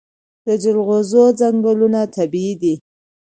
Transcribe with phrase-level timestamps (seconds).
[0.45, 2.73] د جلغوزیو ځنګلونه طبیعي دي؟